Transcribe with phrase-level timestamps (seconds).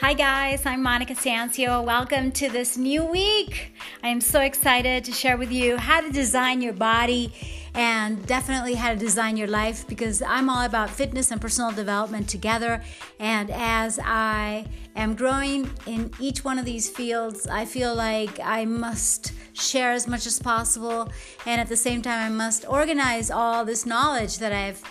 [0.00, 1.84] Hi, guys, I'm Monica Sancio.
[1.84, 3.74] Welcome to this new week.
[4.02, 7.34] I am so excited to share with you how to design your body
[7.74, 12.30] and definitely how to design your life because I'm all about fitness and personal development
[12.30, 12.82] together.
[13.18, 14.64] And as I
[14.96, 20.08] am growing in each one of these fields, I feel like I must share as
[20.08, 21.12] much as possible.
[21.44, 24.82] And at the same time, I must organize all this knowledge that I've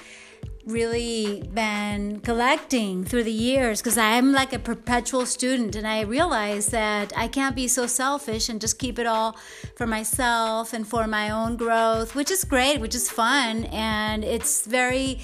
[0.70, 6.68] really been collecting through the years because I'm like a perpetual student and I realize
[6.68, 9.37] that I can't be so selfish and just keep it all
[9.75, 14.65] for myself and for my own growth, which is great, which is fun, and it's
[14.65, 15.19] very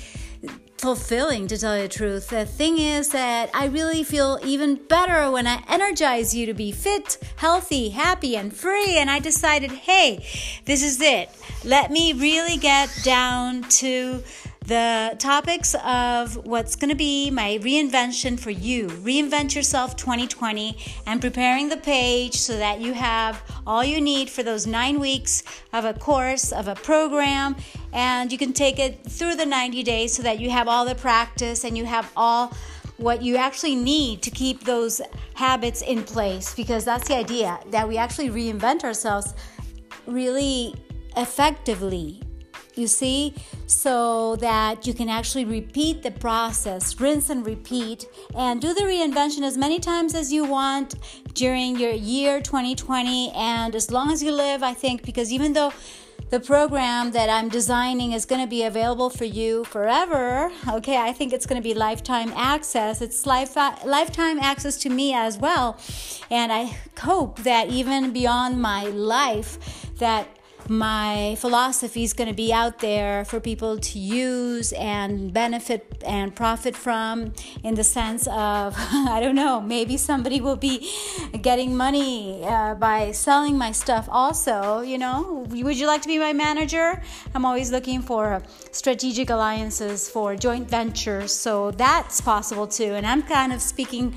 [0.77, 2.29] fulfilling to tell you the truth.
[2.29, 6.71] The thing is that I really feel even better when I energize you to be
[6.71, 8.97] fit, healthy, happy, and free.
[8.97, 10.25] And I decided, hey,
[10.65, 11.29] this is it.
[11.63, 14.21] Let me really get down to
[14.65, 18.87] the topics of what's going to be my reinvention for you.
[18.87, 24.41] Reinvent yourself 2020 and preparing the page so that you have all you need for
[24.41, 27.55] those nine weeks of a course of a program
[27.93, 30.95] and you can take it through the 90 days so that you have all the
[30.95, 32.51] practice and you have all
[32.97, 34.99] what you actually need to keep those
[35.35, 39.35] habits in place because that's the idea that we actually reinvent ourselves
[40.07, 40.73] really
[41.17, 42.24] effectively
[42.77, 43.33] you see,
[43.67, 49.43] so that you can actually repeat the process, rinse and repeat, and do the reinvention
[49.43, 50.95] as many times as you want
[51.33, 55.71] during your year 2020 and as long as you live, I think, because even though
[56.29, 60.51] the program that I'm designing is going to be available for you forever.
[60.67, 63.01] Okay, I think it's going to be lifetime access.
[63.01, 65.77] It's life, lifetime access to me as well.
[66.31, 70.27] And I hope that even beyond my life, that
[70.69, 76.35] my philosophy is going to be out there for people to use and benefit and
[76.35, 80.91] profit from in the sense of i don't know maybe somebody will be
[81.41, 85.45] getting money uh, by selling my stuff also you know?
[85.49, 87.01] Would you like to be my manager?
[87.33, 93.21] I'm always looking for strategic alliances for joint ventures so that's possible too and i'm
[93.23, 94.15] kind of speaking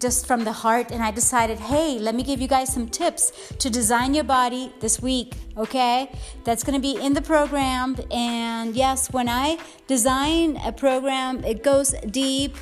[0.00, 3.52] just from the heart and I decided, hey, let me give you guys some tips
[3.58, 6.10] to design your body this week, okay?
[6.44, 7.96] That's gonna be in the program.
[8.10, 12.56] And yes, when I design a program, it goes deep,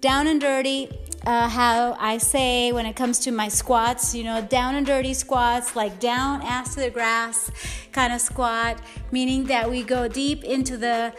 [0.00, 0.88] down and dirty.
[1.26, 5.12] Uh, how I say when it comes to my squats, you know, down and dirty
[5.12, 7.50] squats, like down ass to the grass
[7.92, 11.12] kind of squat, meaning that we go deep into the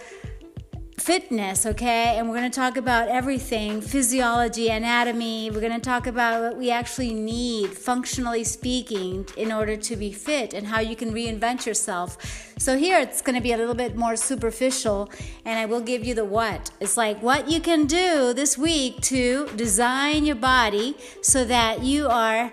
[0.99, 2.17] fitness, okay?
[2.17, 5.49] And we're going to talk about everything physiology, anatomy.
[5.49, 10.11] We're going to talk about what we actually need, functionally speaking, in order to be
[10.11, 12.17] fit and how you can reinvent yourself.
[12.57, 15.09] So, here it's going to be a little bit more superficial,
[15.45, 16.71] and I will give you the what.
[16.79, 22.07] It's like what you can do this week to design your body so that you
[22.07, 22.51] are,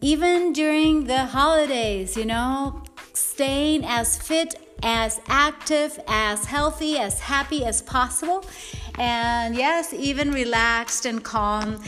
[0.00, 2.82] even during the holidays, you know,
[3.12, 8.44] staying as fit as active, as healthy, as happy as possible.
[8.98, 11.82] And yes, even relaxed and calm.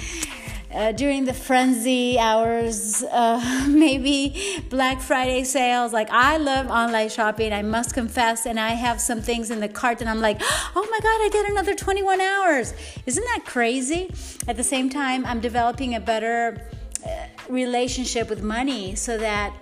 [0.72, 5.92] Uh, during the frenzy hours, uh, maybe Black Friday sales.
[5.92, 8.44] Like, I love online shopping, I must confess.
[8.44, 11.28] And I have some things in the cart, and I'm like, oh my God, I
[11.32, 12.74] get another 21 hours.
[13.06, 14.12] Isn't that crazy?
[14.48, 16.68] At the same time, I'm developing a better
[17.06, 19.54] uh, relationship with money so that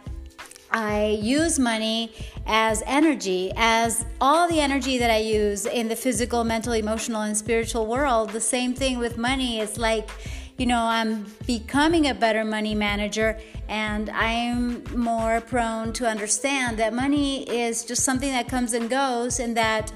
[0.73, 2.13] I use money
[2.47, 7.37] as energy, as all the energy that I use in the physical, mental, emotional, and
[7.37, 8.31] spiritual world.
[8.31, 9.61] The same thing with money.
[9.61, 10.09] It's like,
[10.57, 13.39] you know, I'm becoming a better money manager
[13.69, 19.41] and I'm more prone to understand that money is just something that comes and goes
[19.41, 19.93] and that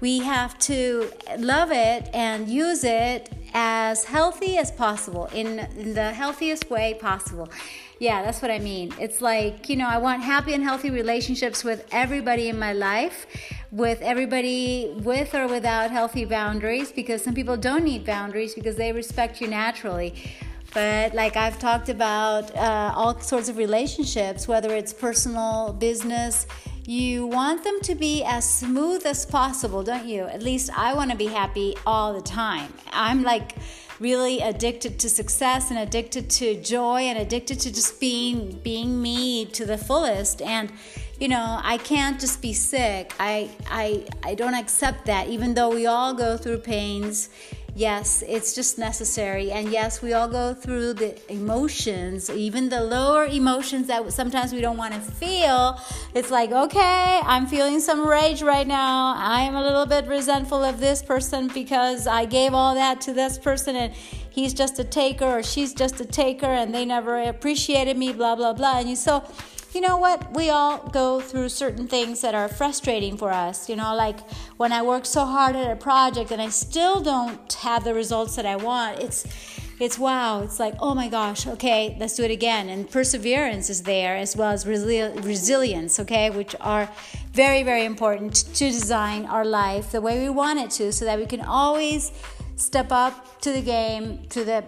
[0.00, 6.12] we have to love it and use it as healthy as possible in, in the
[6.12, 7.48] healthiest way possible.
[8.00, 8.94] Yeah, that's what I mean.
[8.98, 13.26] It's like, you know, I want happy and healthy relationships with everybody in my life,
[13.70, 18.90] with everybody with or without healthy boundaries, because some people don't need boundaries because they
[18.90, 20.14] respect you naturally.
[20.72, 26.46] But like I've talked about uh, all sorts of relationships, whether it's personal, business,
[26.86, 30.22] you want them to be as smooth as possible, don't you?
[30.22, 32.72] At least I want to be happy all the time.
[32.92, 33.56] I'm like,
[34.00, 39.44] really addicted to success and addicted to joy and addicted to just being being me
[39.44, 40.42] to the fullest.
[40.42, 40.72] And
[41.20, 43.12] you know i can't just be sick.
[43.20, 47.28] I i i don't accept that even though we all go through pains
[47.80, 49.50] yes, it's just necessary.
[49.50, 54.60] And yes, we all go through the emotions, even the lower emotions that sometimes we
[54.60, 55.80] don't want to feel.
[56.14, 59.14] It's like, okay, I'm feeling some rage right now.
[59.16, 63.38] I'm a little bit resentful of this person because I gave all that to this
[63.38, 63.94] person and
[64.28, 68.36] he's just a taker or she's just a taker and they never appreciated me, blah,
[68.36, 68.80] blah, blah.
[68.80, 69.24] And you so
[69.74, 70.34] you know what?
[70.34, 73.68] We all go through certain things that are frustrating for us.
[73.68, 74.18] You know, like
[74.56, 78.36] when I work so hard at a project and I still don't have the results
[78.36, 79.26] that I want, it's
[79.80, 80.42] it's wow.
[80.42, 82.68] It's like, oh my gosh, okay, let's do it again.
[82.68, 86.86] And perseverance is there as well as resi- resilience, okay, which are
[87.32, 91.18] very, very important to design our life the way we want it to so that
[91.18, 92.12] we can always
[92.56, 94.62] step up to the game, to the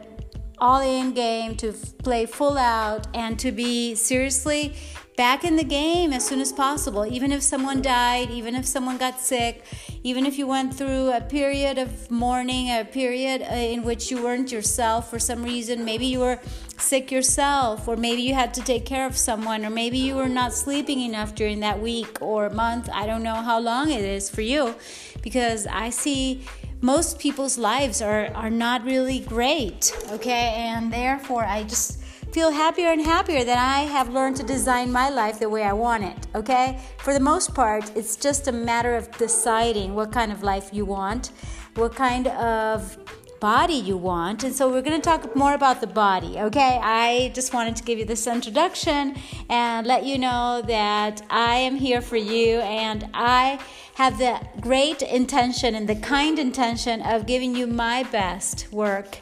[0.62, 1.72] all in game, to
[2.04, 4.76] play full out, and to be seriously
[5.16, 7.04] back in the game as soon as possible.
[7.04, 9.64] Even if someone died, even if someone got sick,
[10.04, 14.22] even if you went through a period of mourning, a period uh, in which you
[14.22, 16.38] weren't yourself for some reason, maybe you were
[16.78, 20.28] sick yourself, or maybe you had to take care of someone, or maybe you were
[20.28, 22.88] not sleeping enough during that week or month.
[22.92, 24.76] I don't know how long it is for you
[25.22, 26.42] because I see
[26.82, 30.52] most people's lives are, are not really great, okay?
[30.56, 32.02] And therefore, I just
[32.32, 35.74] feel happier and happier that I have learned to design my life the way I
[35.74, 36.80] want it, okay?
[36.98, 40.84] For the most part, it's just a matter of deciding what kind of life you
[40.84, 41.30] want,
[41.76, 42.98] what kind of
[43.42, 44.44] body you want.
[44.44, 46.78] And so we're going to talk more about the body, okay?
[46.80, 49.16] I just wanted to give you this introduction
[49.50, 53.58] and let you know that I am here for you and I
[53.94, 59.18] have the great intention and the kind intention of giving you my best work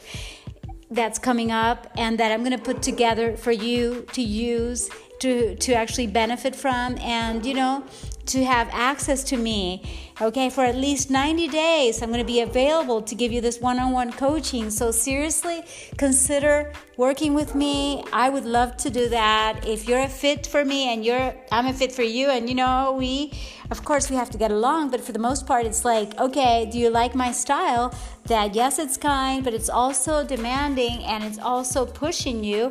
[0.91, 4.87] that's coming up and that I'm going to put together for you to use
[5.21, 7.83] to to actually benefit from and you know
[8.25, 12.41] to have access to me okay for at least 90 days i'm going to be
[12.41, 14.69] available to give you this one-on-one coaching.
[14.69, 15.63] So seriously
[15.97, 18.03] consider working with me.
[18.13, 19.65] I would love to do that.
[19.65, 22.55] If you're a fit for me and you're i'm a fit for you and you
[22.55, 23.31] know we
[23.71, 26.69] of course we have to get along but for the most part it's like okay
[26.71, 27.93] do you like my style?
[28.25, 32.61] That yes it's kind but it's also demanding and it's also pushing you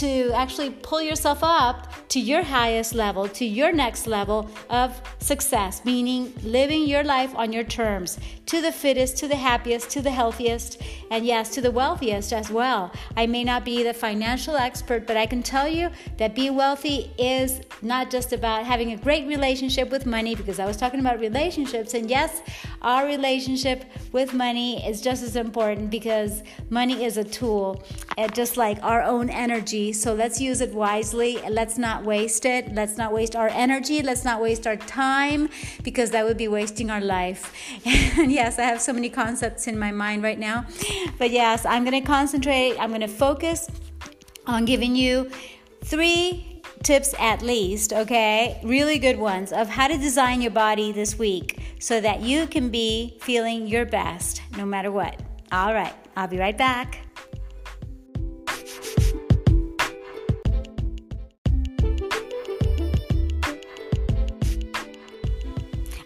[0.00, 1.76] to actually pull yourself up
[2.10, 4.88] to your highest level to your next level of
[5.18, 8.18] success meaning living your life on your terms
[8.50, 12.50] to the fittest, to the happiest, to the healthiest, and yes, to the wealthiest as
[12.50, 12.92] well.
[13.16, 17.10] I may not be the financial expert, but I can tell you that be wealthy
[17.18, 21.20] is not just about having a great relationship with money, because I was talking about
[21.20, 22.42] relationships, and yes,
[22.82, 27.82] our relationship with money is just as important because money is a tool,
[28.18, 29.92] uh, just like our own energy.
[29.92, 31.38] So let's use it wisely.
[31.48, 32.74] Let's not waste it.
[32.74, 34.02] Let's not waste our energy.
[34.02, 35.48] Let's not waste our time
[35.82, 37.52] because that would be wasting our life.
[38.18, 40.66] and yes, I have so many concepts in my mind right now.
[41.18, 43.49] But yes, I'm going to concentrate, I'm going to focus
[44.46, 45.30] on giving you
[45.84, 48.60] three tips at least, okay?
[48.64, 52.70] Really good ones of how to design your body this week so that you can
[52.70, 55.20] be feeling your best no matter what.
[55.52, 57.00] All right, I'll be right back.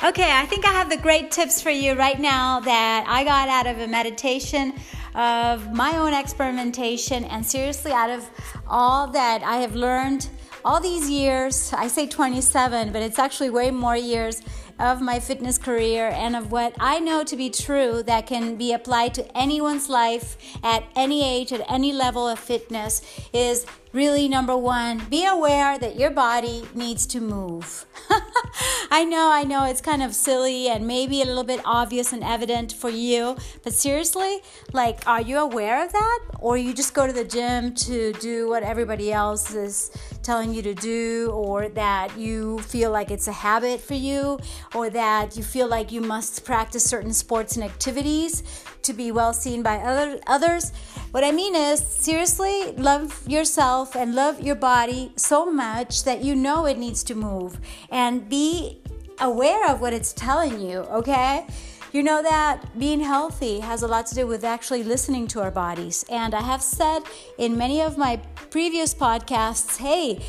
[0.05, 3.49] Okay, I think I have the great tips for you right now that I got
[3.49, 4.75] out of a meditation
[5.15, 8.29] of my own experimentation and seriously out of
[8.67, 10.29] all that I have learned
[10.65, 11.73] all these years.
[11.73, 14.43] I say 27, but it's actually way more years
[14.79, 18.73] of my fitness career and of what I know to be true that can be
[18.73, 23.03] applied to anyone's life at any age, at any level of fitness
[23.33, 27.87] is really number one be aware that your body needs to move.
[28.91, 32.23] I know, I know it's kind of silly and maybe a little bit obvious and
[32.23, 34.41] evident for you, but seriously,
[34.73, 36.21] like, are you aware of that?
[36.41, 39.91] Or you just go to the gym to do what everybody else is
[40.23, 44.39] telling you to do, or that you feel like it's a habit for you,
[44.75, 48.43] or that you feel like you must practice certain sports and activities
[48.83, 50.73] to be well seen by other, others?
[51.13, 56.35] What I mean is, seriously, love yourself and love your body so much that you
[56.35, 57.59] know it needs to move
[57.91, 58.83] and be
[59.21, 61.47] aware of what it's telling you, okay?
[61.93, 65.53] You know that being healthy has a lot to do with actually listening to our
[65.53, 66.05] bodies.
[66.11, 67.05] And I have said
[67.39, 68.17] in many of my
[68.51, 70.21] previous podcasts, hey,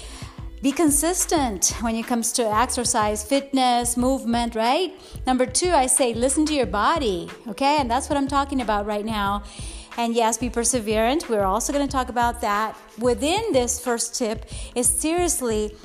[0.62, 4.94] be consistent when it comes to exercise, fitness, movement, right?
[5.28, 7.78] Number two, I say listen to your body, okay?
[7.80, 9.44] And that's what I'm talking about right now.
[9.98, 11.30] And yes, be perseverant.
[11.30, 12.78] We're also going to talk about that.
[13.00, 14.46] Within this first tip
[14.76, 15.76] is seriously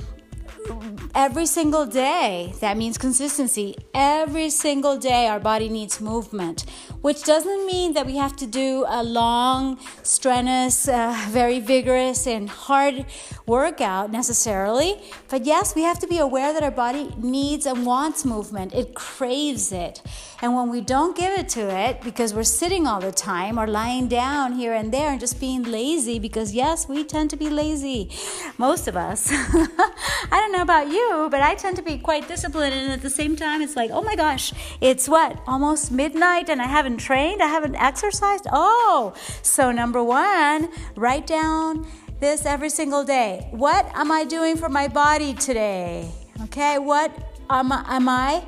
[1.15, 2.53] every single day.
[2.59, 3.75] That means consistency.
[3.93, 6.65] Every single day, our body needs movement,
[7.01, 12.49] which doesn't mean that we have to do a long, strenuous, uh, very vigorous, and
[12.49, 13.05] hard
[13.45, 15.01] workout necessarily.
[15.29, 18.93] But yes, we have to be aware that our body needs and wants movement, it
[18.93, 20.01] craves it.
[20.41, 23.67] And when we don't give it to it because we're sitting all the time or
[23.67, 27.49] lying down here and there and just being lazy, because yes, we tend to be
[27.49, 28.09] lazy,
[28.57, 29.27] most of us.
[29.31, 32.73] I don't know about you, but I tend to be quite disciplined.
[32.73, 35.39] And at the same time, it's like, oh my gosh, it's what?
[35.45, 38.47] Almost midnight and I haven't trained, I haven't exercised.
[38.51, 41.87] Oh, so number one, write down
[42.19, 43.47] this every single day.
[43.51, 46.11] What am I doing for my body today?
[46.43, 47.11] Okay, what
[47.49, 48.43] am, am I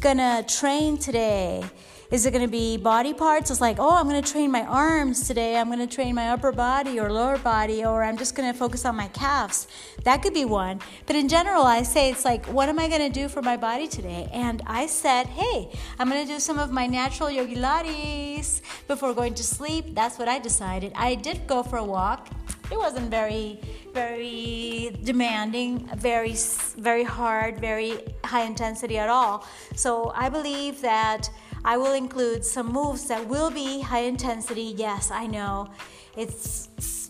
[0.00, 1.64] gonna train today?
[2.10, 3.52] Is it going to be body parts?
[3.52, 5.56] It's like, oh, I'm going to train my arms today.
[5.56, 8.58] I'm going to train my upper body or lower body, or I'm just going to
[8.58, 9.68] focus on my calves.
[10.02, 10.80] That could be one.
[11.06, 13.56] But in general, I say it's like, what am I going to do for my
[13.56, 14.28] body today?
[14.32, 19.14] And I said, hey, I'm going to do some of my natural yogi laris before
[19.14, 19.94] going to sleep.
[19.94, 20.92] That's what I decided.
[20.96, 22.28] I did go for a walk.
[22.72, 23.60] It wasn't very,
[23.94, 26.34] very demanding, very,
[26.76, 29.46] very hard, very high intensity at all.
[29.76, 31.30] So I believe that
[31.64, 34.74] I will include some moves that will be high intensity.
[34.76, 35.68] Yes, I know.
[36.16, 36.32] It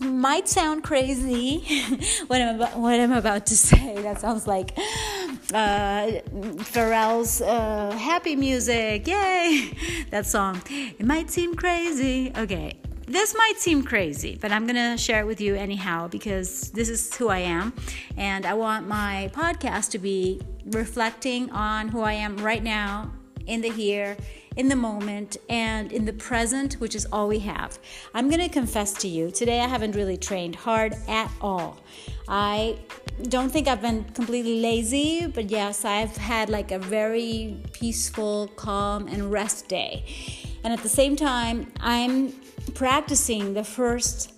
[0.01, 1.59] might sound crazy
[2.27, 4.01] what, I'm about, what I'm about to say.
[4.01, 4.73] That sounds like
[5.53, 6.21] uh,
[6.71, 9.07] Pharrell's uh, happy music.
[9.07, 9.77] Yay!
[10.11, 10.61] That song.
[10.69, 12.33] It might seem crazy.
[12.37, 12.73] Okay.
[13.07, 16.89] This might seem crazy, but I'm going to share it with you anyhow because this
[16.89, 17.73] is who I am.
[18.17, 23.11] And I want my podcast to be reflecting on who I am right now
[23.47, 24.17] in the here
[24.57, 27.79] in the moment and in the present, which is all we have.
[28.13, 31.79] I'm going to confess to you, today I haven't really trained hard at all.
[32.27, 32.79] I
[33.23, 39.07] don't think I've been completely lazy, but yes, I've had like a very peaceful, calm,
[39.07, 40.03] and rest day.
[40.63, 42.33] And at the same time, I'm
[42.73, 44.33] practicing the first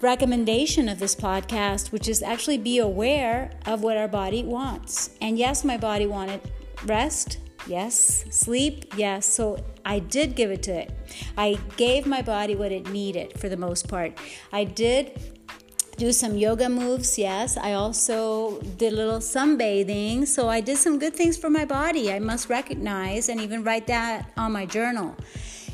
[0.00, 5.10] recommendation of this podcast, which is actually be aware of what our body wants.
[5.20, 6.40] And yes, my body wanted
[6.86, 8.24] rest, Yes.
[8.30, 8.92] Sleep?
[8.96, 9.26] Yes.
[9.26, 10.92] So I did give it to it.
[11.36, 14.18] I gave my body what it needed for the most part.
[14.52, 15.20] I did
[15.96, 17.58] do some yoga moves, yes.
[17.58, 20.26] I also did a little sunbathing.
[20.26, 22.10] So I did some good things for my body.
[22.10, 25.14] I must recognize and even write that on my journal.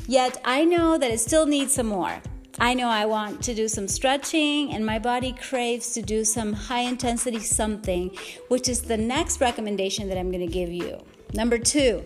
[0.05, 2.21] Yet I know that it still needs some more.
[2.59, 6.53] I know I want to do some stretching, and my body craves to do some
[6.53, 8.17] high intensity something,
[8.47, 11.05] which is the next recommendation that I'm going to give you.
[11.33, 12.05] Number two,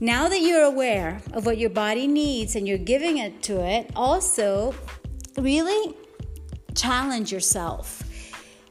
[0.00, 3.90] now that you're aware of what your body needs and you're giving it to it,
[3.96, 4.74] also
[5.36, 5.94] really
[6.74, 8.02] challenge yourself.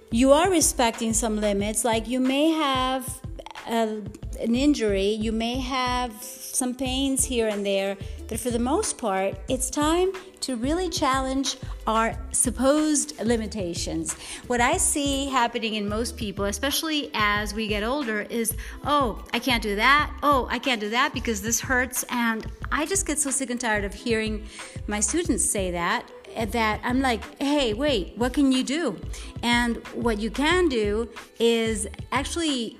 [0.09, 3.21] You are respecting some limits, like you may have
[3.67, 4.01] a,
[4.39, 7.97] an injury, you may have some pains here and there,
[8.27, 14.13] but for the most part, it's time to really challenge our supposed limitations.
[14.47, 18.55] What I see happening in most people, especially as we get older, is
[18.85, 20.13] oh, I can't do that.
[20.23, 22.03] Oh, I can't do that because this hurts.
[22.09, 24.45] And I just get so sick and tired of hearing
[24.87, 26.09] my students say that
[26.45, 28.99] that I'm like, hey, wait, what can you do?
[29.41, 32.77] And what you can do is actually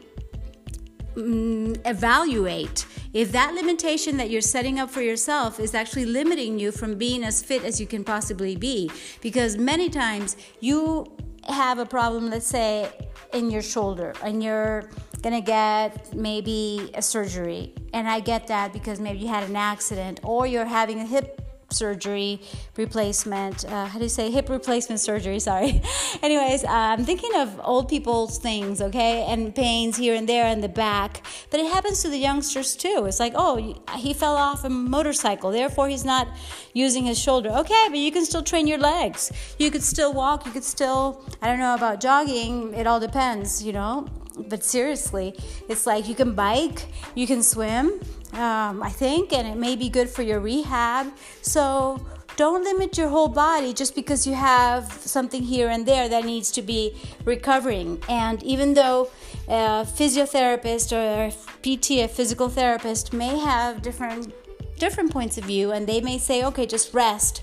[1.17, 6.71] mm, evaluate if that limitation that you're setting up for yourself is actually limiting you
[6.71, 8.91] from being as fit as you can possibly be.
[9.21, 11.05] Because many times you
[11.47, 12.91] have a problem, let's say,
[13.33, 14.89] in your shoulder, and you're
[15.21, 17.73] gonna get maybe a surgery.
[17.93, 21.41] And I get that because maybe you had an accident, or you're having a hip
[21.69, 22.41] surgery
[22.75, 23.65] replacement.
[23.65, 25.39] Uh, how do you say hip replacement surgery?
[25.39, 25.81] Sorry.
[26.21, 30.61] Anyways, uh, I'm thinking of old people's things, okay, and pains here and there in
[30.61, 31.25] the back.
[31.49, 33.05] But it happens to the youngsters too.
[33.07, 36.27] It's like, oh, he fell off a motorcycle, therefore he's not
[36.73, 37.49] using his shoulder.
[37.49, 39.31] Okay, but you can still train your legs.
[39.57, 40.45] You could still walk.
[40.45, 42.73] You could still, I don't know about jogging.
[42.73, 44.07] It all depends, you know.
[44.37, 45.35] But seriously,
[45.67, 47.99] it's like you can bike, you can swim,
[48.33, 51.11] um, I think, and it may be good for your rehab.
[51.41, 56.23] So don't limit your whole body just because you have something here and there that
[56.23, 58.01] needs to be recovering.
[58.07, 59.09] And even though
[59.47, 61.31] a physiotherapist or a
[61.63, 64.33] PT, a physical therapist, may have different
[64.77, 67.41] different points of view, and they may say, okay, just rest.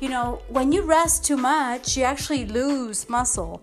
[0.00, 3.60] You know, when you rest too much, you actually lose muscle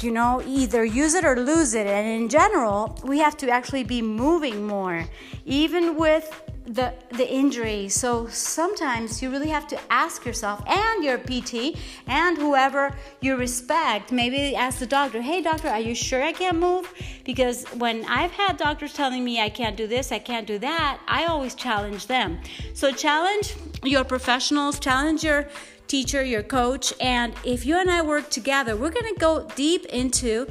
[0.00, 1.86] you know, either use it or lose it.
[1.86, 5.04] And in general, we have to actually be moving more.
[5.44, 6.26] Even with
[6.66, 7.88] the the injury.
[7.88, 14.12] So sometimes you really have to ask yourself and your PT and whoever you respect,
[14.12, 16.92] maybe ask the doctor, "Hey doctor, are you sure I can't move?"
[17.24, 21.00] Because when I've had doctors telling me I can't do this, I can't do that,
[21.08, 22.38] I always challenge them.
[22.74, 25.48] So challenge your professionals, challenge your
[25.92, 29.84] teacher, your coach, and if you and I work together, we're going to go deep
[29.84, 30.46] into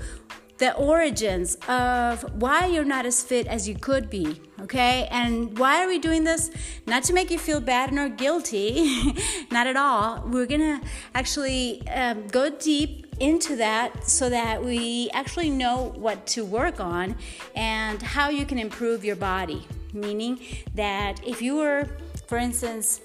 [0.60, 4.40] the origins of why you're not as fit as you could be.
[4.62, 6.52] Okay, and why are we doing this?
[6.86, 9.16] Not to make you feel bad nor guilty,
[9.52, 10.24] not at all.
[10.28, 10.80] We're gonna
[11.16, 17.16] actually um, go deep into that so that we actually know what to work on
[17.56, 19.66] and how you can improve your body.
[19.92, 20.40] Meaning
[20.76, 21.88] that if you were,
[22.28, 23.02] for instance,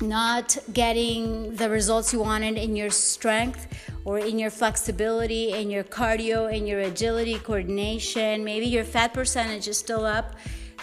[0.00, 3.66] not getting the results you wanted in your strength
[4.04, 9.68] or in your flexibility, in your cardio, in your agility, coordination, maybe your fat percentage
[9.68, 10.34] is still up,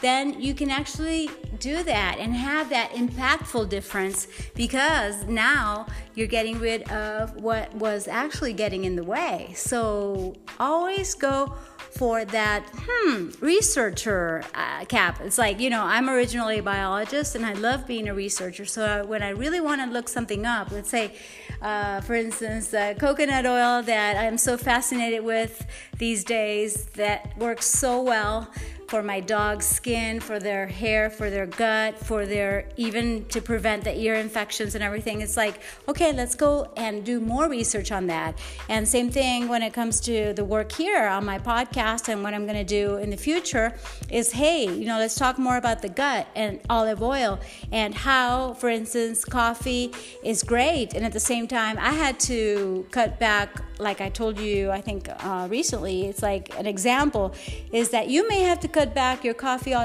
[0.01, 5.85] then you can actually do that and have that impactful difference because now
[6.15, 9.51] you're getting rid of what was actually getting in the way.
[9.55, 11.55] So always go
[11.91, 15.21] for that hmm researcher uh, cap.
[15.21, 18.65] It's like you know i'm originally a biologist and i love being a researcher.
[18.65, 21.13] So when i really want to look something up let's say
[21.61, 25.65] uh, for instance the coconut oil that i'm so fascinated with
[25.97, 28.49] these days that works so well
[28.89, 33.83] for my dog's skin, for their hair, for their gut, for their even to prevent
[33.83, 35.21] the ear infections and everything.
[35.21, 38.39] It's like, okay, let's go and do more research on that.
[38.67, 42.33] And same thing when it comes to the work here on my podcast and what
[42.33, 43.75] I'm going to do in the future
[44.09, 47.39] is hey, you know, let's talk more about the gut and olive oil
[47.71, 49.93] and how, for instance, coffee
[50.23, 50.95] is great.
[50.95, 54.81] And at the same time, I had to cut back, like I told you, I
[54.81, 57.35] think uh, recently, it's like an example
[57.71, 59.75] is that you may have to cut back your coffee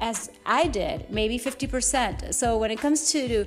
[0.00, 2.34] as I did, maybe 50%.
[2.34, 3.46] So when it comes to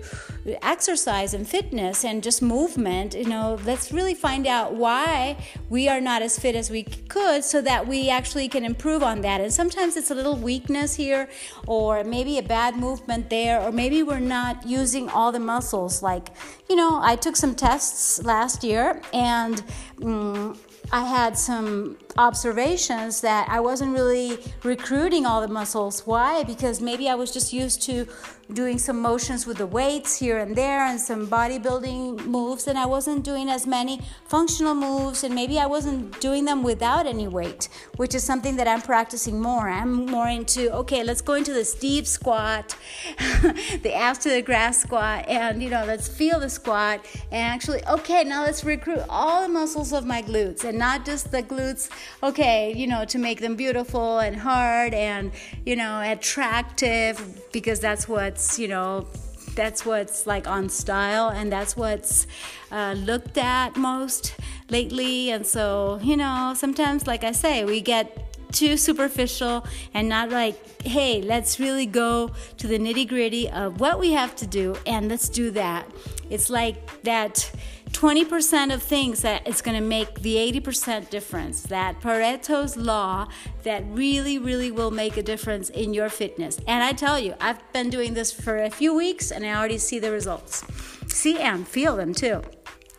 [0.62, 5.36] exercise and fitness and just movement, you know, let's really find out why
[5.70, 9.20] we are not as fit as we could so that we actually can improve on
[9.22, 9.42] that.
[9.42, 11.28] And sometimes it's a little weakness here
[11.68, 16.30] or maybe a bad movement there or maybe we're not using all the muscles like,
[16.70, 19.62] you know, I took some tests last year and
[20.02, 20.58] um,
[20.92, 26.06] I had some observations that I wasn't really recruiting all the muscles.
[26.06, 26.44] Why?
[26.44, 28.08] Because maybe I was just used to
[28.52, 32.86] doing some motions with the weights here and there and some bodybuilding moves, and I
[32.86, 37.70] wasn't doing as many functional moves, and maybe I wasn't doing them without any weight,
[37.96, 39.70] which is something that I'm practicing more.
[39.70, 42.76] I'm more into okay, let's go into the deep squat,
[43.42, 48.24] the to the grass squat, and you know, let's feel the squat, and actually, okay,
[48.24, 51.90] now let's recruit all the muscles of my glutes and not just the glutes,
[52.22, 55.32] okay, you know, to make them beautiful and hard and
[55.66, 59.08] you know, attractive because that's what you know
[59.56, 62.28] that's what's like on style and that's what's
[62.72, 64.36] uh, looked at most
[64.70, 65.32] lately.
[65.32, 68.06] And so you know sometimes like i say we get
[68.52, 74.00] too superficial and not like hey let's really go to the nitty gritty of what
[74.00, 75.90] we have to do and let's do that.
[76.30, 77.52] It's like that
[77.94, 81.62] 20% of things that is going to make the 80% difference.
[81.62, 83.28] That Pareto's law
[83.64, 86.60] that really, really will make a difference in your fitness.
[86.68, 89.78] And I tell you, I've been doing this for a few weeks and I already
[89.78, 90.66] see the results.
[91.08, 92.42] See and feel them too.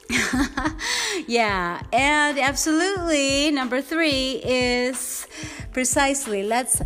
[1.26, 5.26] yeah, and absolutely, number three is
[5.72, 6.82] precisely let's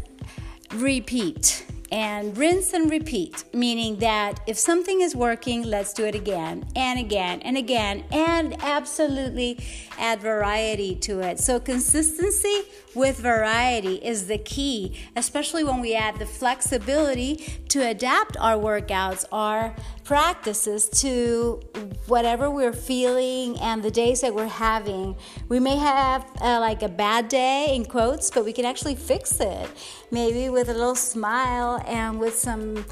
[0.74, 6.66] repeat and rinse and repeat, meaning that if something is working, let's do it again
[6.76, 9.58] and again and again, and absolutely
[9.98, 11.38] add variety to it.
[11.38, 12.62] So, consistency
[12.94, 17.36] with variety is the key, especially when we add the flexibility
[17.68, 21.60] to adapt our workouts, our practices to
[22.06, 25.14] whatever we're feeling and the days that we're having.
[25.48, 29.38] We may have uh, like a bad day in quotes, but we can actually fix
[29.40, 29.68] it.
[30.10, 32.86] Maybe with a little smile and with some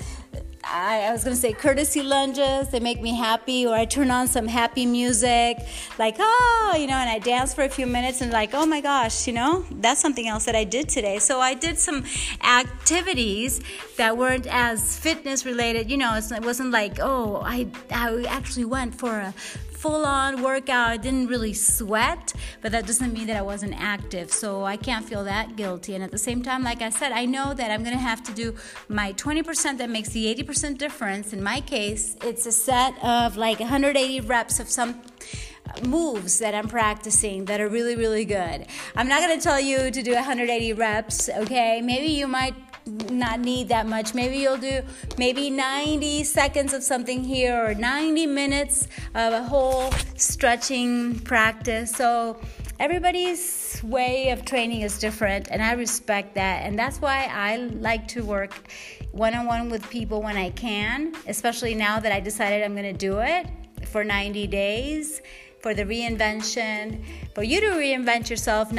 [0.64, 2.68] I, I was gonna say curtsy lunges.
[2.68, 5.58] They make me happy, or I turn on some happy music,
[5.98, 8.80] like oh, you know, and I dance for a few minutes, and like oh my
[8.80, 11.18] gosh, you know, that's something else that I did today.
[11.18, 12.04] So I did some
[12.42, 13.60] activities
[13.96, 15.90] that weren't as fitness related.
[15.90, 19.34] You know, it wasn't like oh, I I actually went for a
[19.76, 20.88] full on workout.
[20.88, 24.32] I didn't really sweat, but that doesn't mean that I wasn't active.
[24.32, 25.94] So I can't feel that guilty.
[25.94, 28.22] And at the same time, like I said, I know that I'm going to have
[28.24, 28.54] to do
[28.88, 31.32] my 20% that makes the 80% difference.
[31.32, 35.02] In my case, it's a set of like 180 reps of some
[35.86, 38.66] moves that I'm practicing that are really, really good.
[38.94, 41.82] I'm not to tell you to do 180 reps, okay?
[41.82, 42.54] Maybe you might
[42.86, 44.14] not need that much.
[44.14, 44.80] Maybe you'll do
[45.18, 51.90] maybe 90 seconds of something here or 90 minutes of a whole stretching practice.
[51.90, 52.40] So
[52.78, 56.62] everybody's way of training is different and I respect that.
[56.62, 58.70] And that's why I like to work
[59.12, 62.84] one on one with people when I can, especially now that I decided I'm going
[62.84, 63.46] to do it
[63.86, 65.22] for 90 days
[65.66, 67.02] for the reinvention,
[67.34, 68.70] for you to reinvent yourself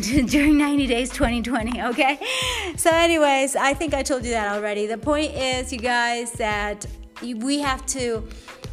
[0.26, 2.18] during 90 days 2020, okay?
[2.78, 4.86] So, anyways, I think I told you that already.
[4.86, 6.86] The point is, you guys, that
[7.20, 8.26] we have to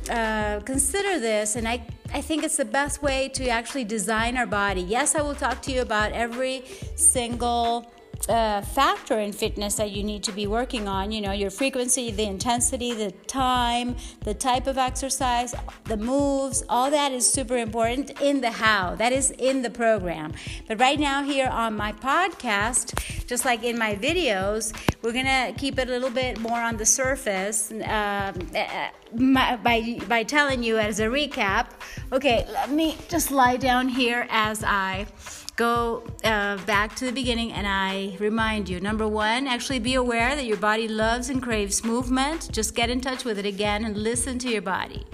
[0.09, 4.47] uh, consider this, and I I think it's the best way to actually design our
[4.47, 4.81] body.
[4.81, 6.63] Yes, I will talk to you about every
[6.95, 7.91] single
[8.27, 11.11] uh, factor in fitness that you need to be working on.
[11.11, 15.55] You know, your frequency, the intensity, the time, the type of exercise,
[15.85, 18.95] the moves, all that is super important in the how.
[18.95, 20.33] That is in the program.
[20.67, 25.79] But right now, here on my podcast, just like in my videos, we're gonna keep
[25.79, 30.99] it a little bit more on the surface um, uh, by by telling you as
[30.99, 31.67] a recap.
[32.11, 35.07] Okay, let me just lie down here as I
[35.59, 40.33] go uh, back to the beginning and I remind you number one, actually be aware
[40.33, 42.49] that your body loves and craves movement.
[42.53, 45.05] Just get in touch with it again and listen to your body.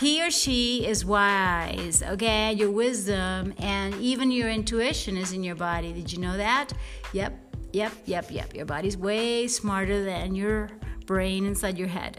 [0.00, 2.52] He or she is wise, okay?
[2.54, 5.92] Your wisdom and even your intuition is in your body.
[5.92, 6.72] Did you know that?
[7.12, 7.38] Yep,
[7.72, 8.56] yep, yep, yep.
[8.56, 10.70] Your body's way smarter than your
[11.06, 12.16] brain inside your head.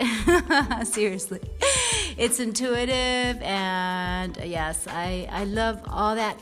[0.88, 1.41] Seriously.
[2.17, 6.39] It's intuitive and yes, I, I love all that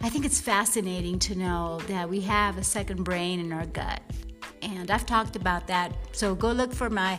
[0.00, 4.00] I think it's fascinating to know that we have a second brain in our gut.
[4.62, 5.92] And I've talked about that.
[6.12, 7.18] So go look for my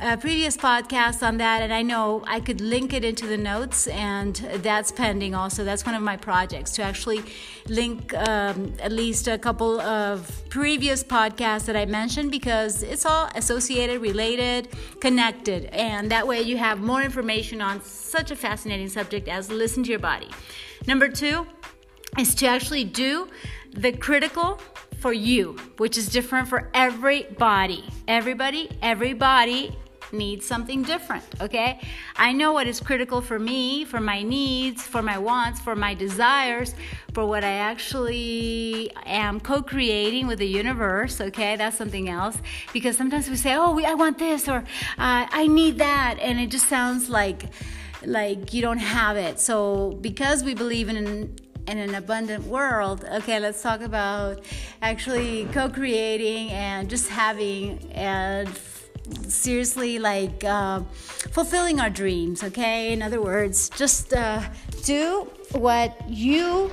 [0.00, 1.62] uh, previous podcast on that.
[1.62, 5.64] And I know I could link it into the notes, and that's pending also.
[5.64, 7.22] That's one of my projects to actually
[7.66, 13.30] link um, at least a couple of previous podcasts that I mentioned because it's all
[13.34, 14.68] associated, related,
[15.00, 15.66] connected.
[15.66, 19.90] And that way you have more information on such a fascinating subject as listen to
[19.90, 20.28] your body.
[20.86, 21.46] Number two,
[22.18, 23.28] is to actually do
[23.72, 24.60] the critical
[24.98, 27.84] for you, which is different for everybody.
[28.06, 29.76] Everybody, everybody
[30.12, 31.80] needs something different, okay?
[32.16, 35.94] I know what is critical for me, for my needs, for my wants, for my
[35.94, 36.74] desires,
[37.14, 41.56] for what I actually am co creating with the universe, okay?
[41.56, 42.38] That's something else.
[42.72, 46.40] Because sometimes we say, oh, we, I want this, or uh, I need that, and
[46.40, 47.44] it just sounds like
[48.02, 49.38] like you don't have it.
[49.38, 54.44] So because we believe in in an abundant world, okay, let's talk about
[54.82, 58.48] actually co creating and just having and
[59.28, 60.80] seriously like uh,
[61.32, 62.92] fulfilling our dreams, okay?
[62.92, 64.42] In other words, just uh,
[64.84, 66.70] do what you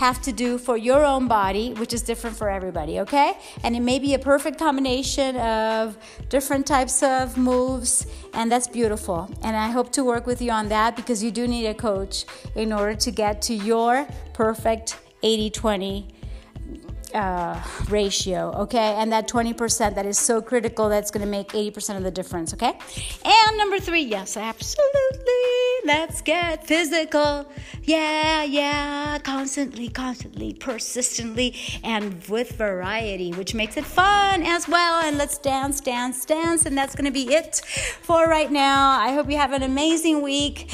[0.00, 3.34] have to do for your own body, which is different for everybody, okay?
[3.62, 5.98] And it may be a perfect combination of
[6.30, 9.28] different types of moves, and that's beautiful.
[9.42, 12.24] And I hope to work with you on that because you do need a coach
[12.54, 16.19] in order to get to your perfect 80 20
[17.14, 18.94] uh, ratio, okay?
[18.98, 22.78] And that 20% that is so critical that's to make 80% of the difference, okay?
[23.24, 24.90] And number three, yes, absolutely.
[25.84, 27.46] Let's get physical.
[27.82, 35.02] Yeah, yeah, constantly, constantly, persistently, and with variety, which makes it fun as well.
[35.02, 36.66] And let's dance, dance, dance.
[36.66, 37.56] And that's to be it
[38.02, 38.98] for right now.
[38.98, 40.70] I hope you have an amazing week.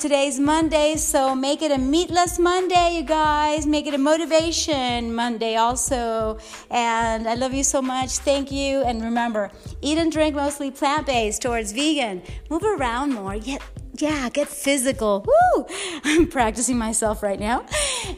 [0.00, 3.66] Today's Monday, so make it a meatless Monday, you guys.
[3.66, 6.38] Make it a motivation Monday also.
[6.70, 8.10] And I love you so much.
[8.18, 8.82] Thank you.
[8.82, 9.50] And remember,
[9.82, 12.22] eat and drink mostly plant based towards vegan.
[12.48, 13.36] Move around more.
[13.38, 13.60] Get
[13.96, 15.24] yeah, get physical.
[15.26, 15.66] Woo!
[16.04, 17.66] I'm practicing myself right now.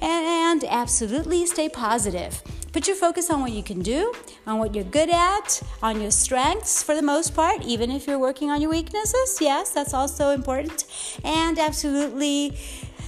[0.03, 2.43] And absolutely stay positive.
[2.73, 4.13] Put your focus on what you can do,
[4.47, 8.19] on what you're good at, on your strengths for the most part, even if you're
[8.19, 9.39] working on your weaknesses.
[9.41, 10.85] Yes, that's also important.
[11.25, 12.59] And absolutely,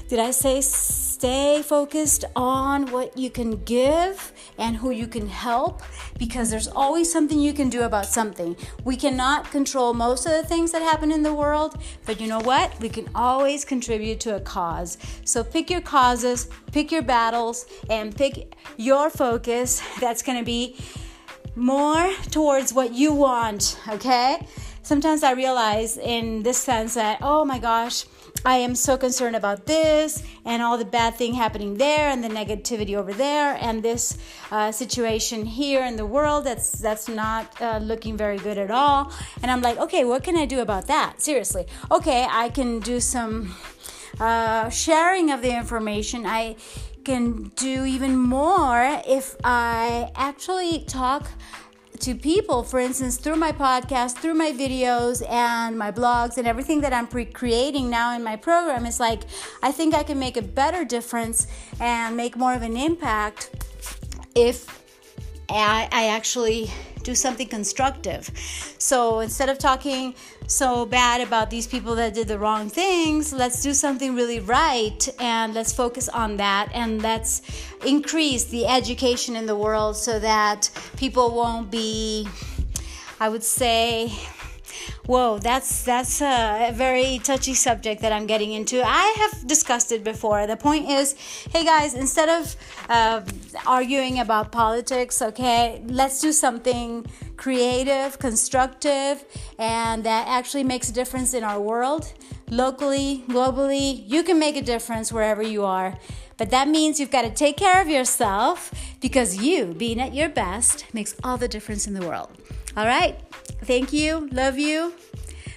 [0.09, 5.83] did I say stay focused on what you can give and who you can help
[6.19, 8.57] because there's always something you can do about something.
[8.85, 12.41] We cannot control most of the things that happen in the world, but you know
[12.41, 12.79] what?
[12.81, 14.97] We can always contribute to a cause.
[15.25, 20.77] So pick your causes, pick your battles, and pick your focus that's going to be
[21.55, 24.47] more towards what you want, okay?
[24.83, 28.07] Sometimes I realize in this sense that, oh my gosh,
[28.45, 32.29] I am so concerned about this and all the bad thing happening there and the
[32.29, 34.17] negativity over there and this
[34.51, 39.13] uh, situation here in the world that's that's not uh, looking very good at all.
[39.43, 41.21] And I'm like, okay, what can I do about that?
[41.21, 43.55] Seriously, okay, I can do some
[44.21, 46.25] uh, sharing of the information.
[46.25, 46.57] I
[47.05, 51.27] can do even more if I actually talk
[52.01, 56.81] to people, for instance, through my podcast, through my videos and my blogs and everything
[56.83, 59.23] that I'm pre creating now in my program, is like
[59.63, 61.47] I think I can make a better difference
[61.81, 63.51] and make more of an impact
[64.35, 64.67] if
[65.51, 66.71] I, I actually
[67.09, 68.23] do something constructive.
[68.77, 70.15] So instead of talking
[70.47, 75.01] so bad about these people that did the wrong things, let's do something really right
[75.19, 77.41] and let's focus on that and let's
[77.87, 82.29] increase the education in the world so that people won't be,
[83.19, 84.13] I would say,
[85.07, 88.83] Whoa, that's that's a very touchy subject that I'm getting into.
[88.85, 90.47] I have discussed it before.
[90.47, 91.15] The point is,
[91.53, 92.57] hey guys, instead of
[92.89, 93.23] uh,
[93.67, 99.25] arguing about politics, okay, let's do something creative, constructive,
[99.59, 102.13] and that actually makes a difference in our world,
[102.51, 104.03] locally, globally.
[104.07, 105.99] You can make a difference wherever you are.
[106.37, 110.29] But that means you've got to take care of yourself because you, being at your
[110.29, 112.31] best, makes all the difference in the world.
[112.77, 113.19] All right.
[113.63, 114.29] Thank you.
[114.33, 114.95] Love you.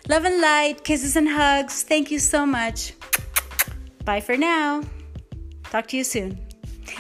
[0.08, 0.84] Love and light.
[0.84, 1.84] Kisses and hugs.
[1.84, 2.94] Thank you so much.
[4.04, 4.84] Bye for now.
[5.70, 6.40] Talk to you soon.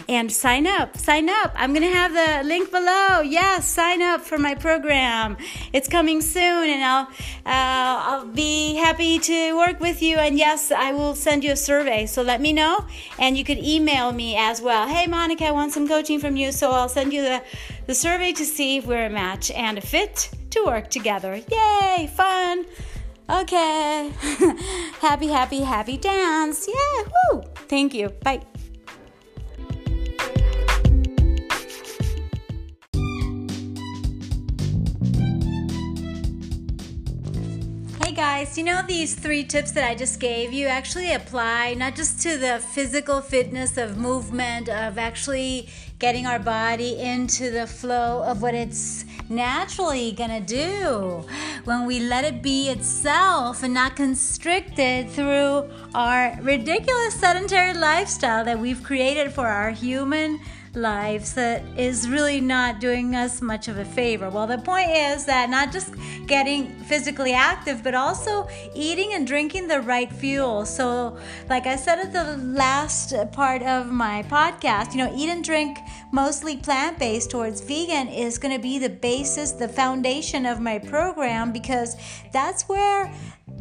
[0.08, 1.52] And sign up, sign up.
[1.56, 3.22] I'm going to have the link below.
[3.22, 5.36] Yes, sign up for my program.
[5.74, 7.08] It's coming soon, and I'll,
[7.46, 10.18] uh, I'll be happy to work with you.
[10.18, 12.06] And yes, I will send you a survey.
[12.06, 12.86] So let me know.
[13.20, 14.88] And you could email me as well.
[14.88, 16.52] Hey, Monica, I want some coaching from you.
[16.52, 17.44] So I'll send you the,
[17.92, 21.36] the survey to see if we're a match and a fit to work together.
[21.52, 22.66] Yay, fun.
[23.30, 24.14] Okay.
[25.02, 26.70] happy, happy, happy dance.
[26.70, 27.44] Yeah, woo.
[27.68, 28.08] Thank you.
[28.24, 28.44] Bye.
[38.02, 41.96] Hey guys, you know these three tips that I just gave you actually apply not
[41.96, 45.68] just to the physical fitness of movement, of actually
[46.02, 51.24] getting our body into the flow of what it's naturally gonna do.
[51.64, 58.58] When we let it be itself and not constricted through our ridiculous sedentary lifestyle that
[58.58, 60.40] we've created for our human
[60.74, 64.30] lives that is really not doing us much of a favor.
[64.30, 65.94] Well, the point is that not just
[66.28, 70.66] getting physically active, but also eating and drinking the right fuel.
[70.66, 71.18] So,
[71.50, 75.80] like I said at the last part of my podcast, you know, eat and drink
[76.12, 80.78] mostly plant based towards vegan is going to be the basis, the foundation of my
[80.78, 81.96] program because
[82.32, 83.14] that's where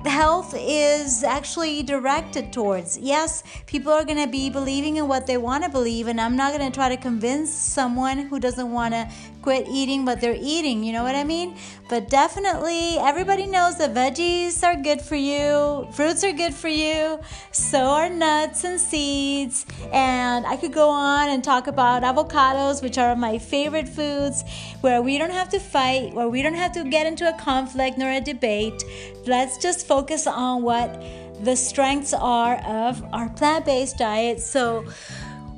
[0.04, 2.98] health is actually directed towards.
[2.98, 6.36] Yes, people are going to be believing in what they want to believe, and I'm
[6.36, 9.10] not going to try to convince someone who doesn't want to
[9.42, 10.84] quit eating what they're eating.
[10.84, 11.56] You know what I mean?
[11.88, 17.20] But definitely, everybody knows that veggies are good for you, fruits are good for you,
[17.52, 19.66] so are nuts and seeds.
[19.92, 22.04] And I could go on and talk about
[22.40, 24.44] avocados, which are my favorite foods,
[24.80, 27.98] where we don't have to fight, where we don't have to get into a conflict
[27.98, 28.82] nor a debate.
[29.26, 31.02] Let's just focus on what
[31.42, 34.40] the strengths are of our plant based diet.
[34.40, 34.84] So,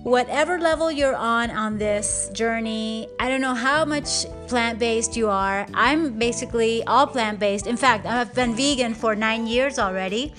[0.02, 5.28] whatever level you're on on this journey, I don't know how much plant based you
[5.28, 5.66] are.
[5.74, 7.66] I'm basically all plant based.
[7.66, 10.34] In fact, I've been vegan for nine years already.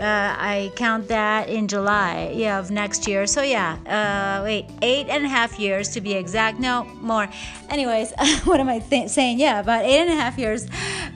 [0.00, 3.26] Uh, I count that in July, yeah, of next year.
[3.26, 6.58] So yeah, uh, wait, eight and a half years to be exact.
[6.58, 7.28] No more.
[7.68, 8.12] Anyways,
[8.44, 9.38] what am I th- saying?
[9.38, 10.64] Yeah, about eight and a half years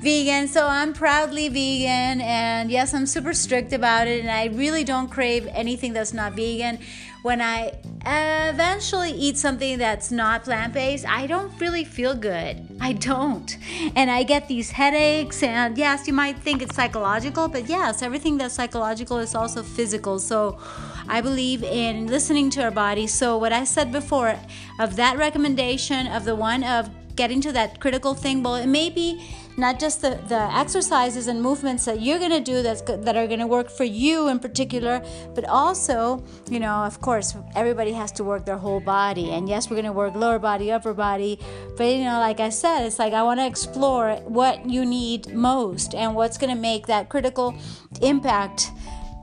[0.01, 0.49] vegan.
[0.49, 5.09] So I'm proudly vegan, and yes, I'm super strict about it, and I really don't
[5.09, 6.79] crave anything that's not vegan
[7.27, 7.73] when I
[8.07, 12.55] eventually eat something that's not plant based, I don't really feel good.
[12.81, 13.59] I don't.
[13.97, 18.39] And I get these headaches, and yes, you might think it's psychological, but yes, everything
[18.39, 20.21] that's psychological is also physical.
[20.21, 20.61] So
[21.09, 23.09] I believe in listening to our body.
[23.09, 24.39] So, what I said before
[24.79, 28.89] of that recommendation of the one of getting to that critical thing, well, it may
[28.89, 29.21] be
[29.57, 33.27] not just the, the exercises and movements that you're going to do that's that are
[33.27, 35.03] going to work for you in particular
[35.35, 39.71] but also you know of course everybody has to work their whole body and yes
[39.71, 41.39] we're going to work lower body upper body
[41.77, 45.35] but you know like i said it's like i want to explore what you need
[45.35, 47.55] most and what's going to make that critical
[48.03, 48.71] impact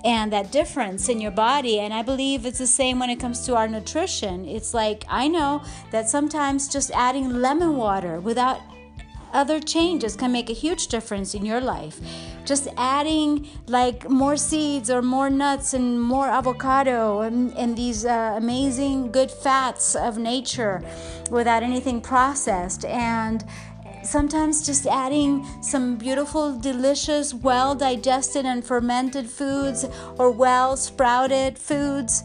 [0.03, 1.79] and that difference in your body.
[1.79, 4.45] And I believe it's the same when it comes to our nutrition.
[4.45, 8.59] It's like I know that sometimes just adding lemon water without
[9.33, 11.99] other changes can make a huge difference in your life.
[12.45, 18.35] Just adding like more seeds or more nuts and more avocado and, and these uh,
[18.37, 20.83] amazing good fats of nature
[21.31, 23.43] without anything processed and
[24.03, 29.85] sometimes just adding some beautiful, delicious, well digested and fermented foods
[30.17, 32.23] or well sprouted foods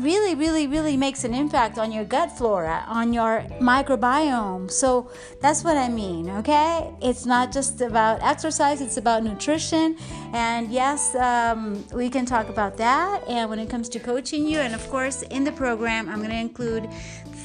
[0.00, 4.70] really, really, really makes an impact on your gut flora, on your microbiome.
[4.70, 5.10] So
[5.40, 6.90] that's what I mean, okay?
[7.02, 9.96] It's not just about exercise, it's about nutrition.
[10.32, 13.22] And yes, um, we can talk about that.
[13.28, 16.30] And when it comes to coaching you, and of course, in the program, I'm going
[16.30, 16.88] to include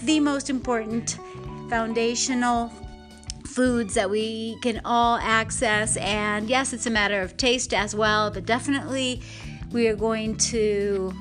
[0.04, 1.18] the most important
[1.70, 2.72] foundational
[3.46, 5.98] foods that we can all access.
[5.98, 9.22] And yes, it's a matter of taste as well, but definitely
[9.72, 11.14] we are going to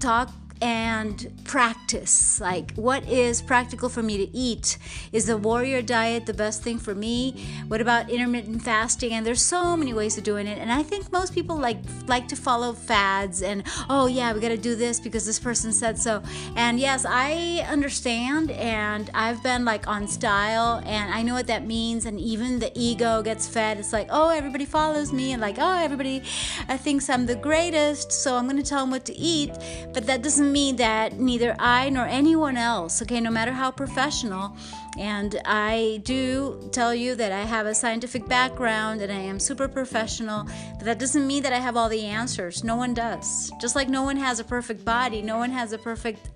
[0.00, 0.30] talk
[0.62, 2.40] and practice.
[2.40, 4.78] Like, what is practical for me to eat?
[5.12, 7.44] Is the warrior diet the best thing for me?
[7.66, 9.12] What about intermittent fasting?
[9.12, 10.58] And there's so many ways of doing it.
[10.58, 14.50] And I think most people like like to follow fads and oh yeah, we got
[14.50, 16.22] to do this because this person said so.
[16.54, 21.66] And yes, I understand, and I've been like on style, and I know what that
[21.66, 22.06] means.
[22.06, 23.78] And even the ego gets fed.
[23.78, 26.22] It's like oh, everybody follows me, and like oh, everybody
[26.68, 29.50] uh, thinks I'm the greatest, so I'm gonna tell them what to eat.
[29.92, 34.56] But that doesn't me that neither I nor anyone else, okay, no matter how professional,
[34.98, 39.66] and I do tell you that I have a scientific background and I am super
[39.66, 40.44] professional,
[40.76, 42.62] but that doesn't mean that I have all the answers.
[42.62, 43.50] No one does.
[43.60, 46.28] Just like no one has a perfect body, no one has a perfect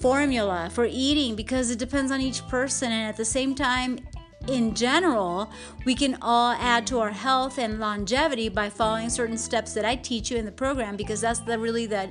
[0.00, 3.98] formula for eating because it depends on each person and at the same time
[4.48, 5.50] in general,
[5.84, 9.96] we can all add to our health and longevity by following certain steps that I
[9.96, 12.10] teach you in the program because that's the really the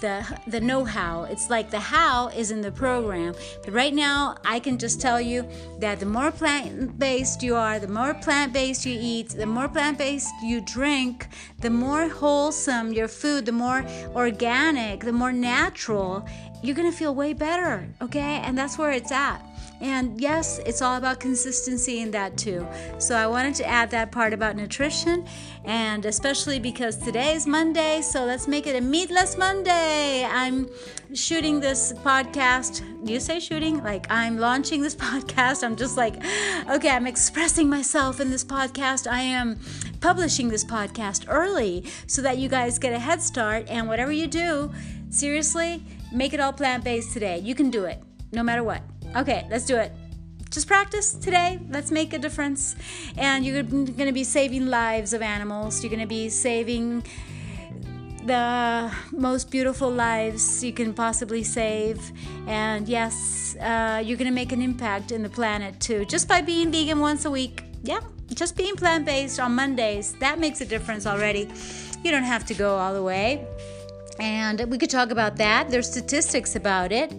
[0.00, 1.24] the the know-how.
[1.24, 3.34] It's like the how is in the program.
[3.64, 7.88] But right now, I can just tell you that the more plant-based you are, the
[7.88, 11.28] more plant-based you eat, the more plant-based you drink,
[11.60, 16.26] the more wholesome your food, the more organic, the more natural,
[16.62, 18.40] you're going to feel way better, okay?
[18.44, 19.44] And that's where it's at.
[19.82, 22.64] And yes, it's all about consistency in that too.
[22.98, 25.26] So I wanted to add that part about nutrition,
[25.64, 30.24] and especially because today is Monday, so let's make it a meatless Monday.
[30.24, 30.68] I'm
[31.12, 32.80] shooting this podcast.
[33.04, 33.82] You say shooting?
[33.82, 35.64] Like I'm launching this podcast.
[35.64, 36.14] I'm just like,
[36.70, 39.10] okay, I'm expressing myself in this podcast.
[39.10, 39.58] I am
[40.00, 43.66] publishing this podcast early so that you guys get a head start.
[43.68, 44.70] And whatever you do,
[45.10, 47.40] seriously, make it all plant based today.
[47.40, 48.82] You can do it no matter what.
[49.14, 49.92] Okay, let's do it.
[50.50, 51.60] Just practice today.
[51.70, 52.76] Let's make a difference.
[53.16, 55.82] And you're going to be saving lives of animals.
[55.82, 57.04] You're going to be saving
[58.24, 62.12] the most beautiful lives you can possibly save.
[62.46, 66.40] And yes, uh, you're going to make an impact in the planet too, just by
[66.40, 67.64] being vegan once a week.
[67.82, 68.00] Yeah,
[68.32, 70.12] just being plant based on Mondays.
[70.20, 71.50] That makes a difference already.
[72.02, 73.46] You don't have to go all the way.
[74.20, 75.70] And we could talk about that.
[75.70, 77.12] There's statistics about it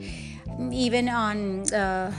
[0.71, 2.11] even on uh,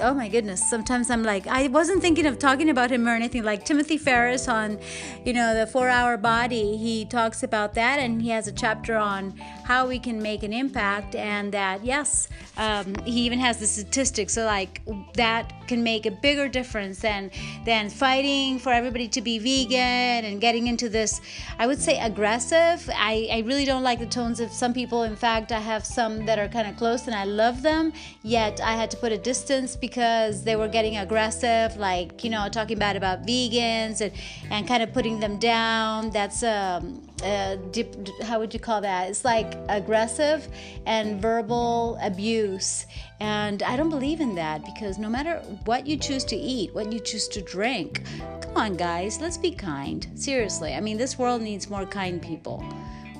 [0.00, 3.42] oh my goodness sometimes i'm like i wasn't thinking of talking about him or anything.
[3.42, 4.78] Like timothy Ferriss on
[5.24, 8.96] you know the four hour body he talks about that and he has a chapter
[8.96, 13.66] on how we can make an impact and that yes um, he even has the
[13.66, 14.34] statistics.
[14.34, 14.82] So like
[15.14, 17.30] that can make a bigger difference than
[17.64, 21.20] than fighting for everybody to be vegan and getting into this
[21.58, 22.88] i would say aggressive.
[22.92, 25.04] I, I really don't like the tones of some people.
[25.04, 28.60] In fact i have some that are kind of close and i love them yet
[28.60, 32.78] i had to put a distance because they were getting aggressive like you know talking
[32.78, 34.12] bad about vegans and
[34.50, 39.08] and kind of putting them down that's um uh, dip, how would you call that?
[39.08, 40.48] It's like aggressive
[40.86, 42.86] and verbal abuse.
[43.20, 46.92] And I don't believe in that because no matter what you choose to eat, what
[46.92, 48.02] you choose to drink,
[48.40, 50.06] come on, guys, let's be kind.
[50.14, 50.74] Seriously.
[50.74, 52.64] I mean, this world needs more kind people.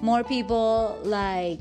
[0.01, 1.61] More people like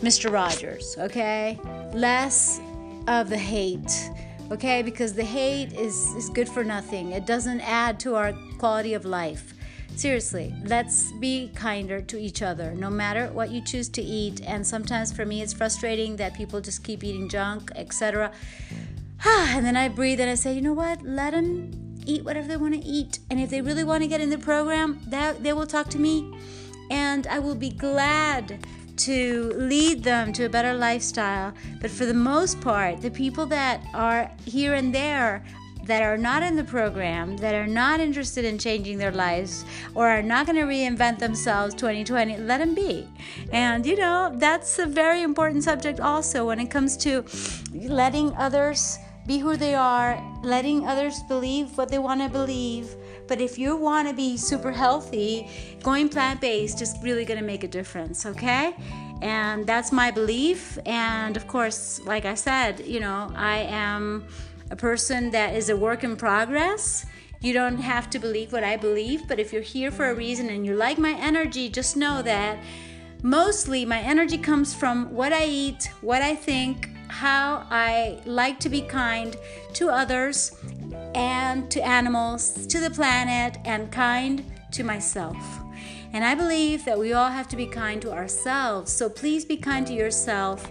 [0.00, 0.32] Mr.
[0.32, 1.58] Rogers, okay?
[1.92, 2.60] Less
[3.06, 4.10] of the hate,
[4.50, 4.82] okay?
[4.82, 9.04] Because the hate is, is good for nothing, it doesn't add to our quality of
[9.04, 9.54] life.
[9.96, 14.42] Seriously, let's be kinder to each other, no matter what you choose to eat.
[14.46, 18.30] And sometimes for me, it's frustrating that people just keep eating junk, etc.
[19.24, 21.02] and then I breathe and I say, you know what?
[21.02, 23.20] Let them eat whatever they want to eat.
[23.30, 25.98] And if they really want to get in the program, that they will talk to
[25.98, 26.38] me,
[26.90, 31.52] and I will be glad to lead them to a better lifestyle.
[31.80, 35.44] But for the most part, the people that are here and there,
[35.84, 40.08] that are not in the program, that are not interested in changing their lives, or
[40.08, 43.08] are not going to reinvent themselves 2020, let them be.
[43.52, 47.24] And you know, that's a very important subject also when it comes to
[47.72, 52.94] letting others be who they are, letting others believe what they want to believe.
[53.28, 55.50] But if you want to be super healthy,
[55.82, 58.74] going plant based is really going to make a difference, okay?
[59.22, 60.78] And that's my belief.
[60.86, 64.26] And of course, like I said, you know, I am
[64.70, 67.06] a person that is a work in progress.
[67.40, 70.48] You don't have to believe what I believe, but if you're here for a reason
[70.48, 72.58] and you like my energy, just know that
[73.22, 78.68] mostly my energy comes from what I eat, what I think, how I like to
[78.68, 79.36] be kind
[79.72, 80.54] to others
[81.14, 85.36] and to animals, to the planet, and kind to myself.
[86.12, 88.92] And I believe that we all have to be kind to ourselves.
[88.92, 90.68] So please be kind to yourself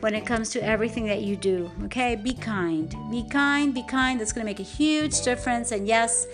[0.00, 1.70] when it comes to everything that you do.
[1.84, 2.14] Okay?
[2.14, 2.94] Be kind.
[3.10, 4.20] Be kind, be kind.
[4.20, 5.72] That's going to make a huge difference.
[5.72, 6.26] And yes,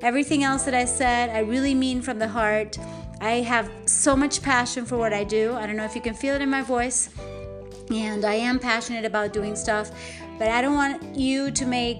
[0.00, 2.78] everything else that I said, I really mean from the heart.
[3.20, 5.54] I have so much passion for what I do.
[5.56, 7.10] I don't know if you can feel it in my voice.
[7.90, 9.90] And I am passionate about doing stuff,
[10.38, 11.98] but I don't want you to make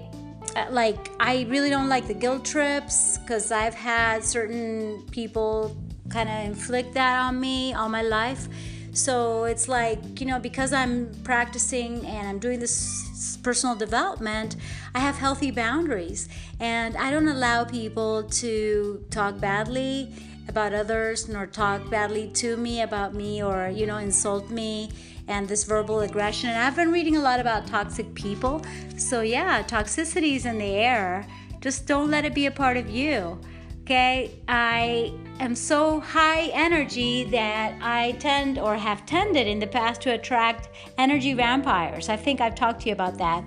[0.55, 5.75] uh, like I really don't like the guilt trips because I've had certain people
[6.09, 8.47] kind of inflict that on me all my life.
[8.93, 14.57] So it's like, you know, because I'm practicing and I'm doing this personal development,
[14.93, 16.27] I have healthy boundaries
[16.59, 20.13] and I don't allow people to talk badly
[20.49, 24.91] about others nor talk badly to me about me or, you know, insult me
[25.31, 26.49] and this verbal aggression.
[26.49, 28.63] And I've been reading a lot about toxic people.
[28.97, 31.25] So, yeah, toxicity is in the air.
[31.59, 33.39] Just don't let it be a part of you.
[33.81, 40.01] Okay, I am so high energy that I tend or have tended in the past
[40.01, 42.07] to attract energy vampires.
[42.07, 43.43] I think I've talked to you about that.